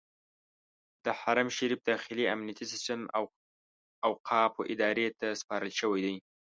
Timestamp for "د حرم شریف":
1.05-1.79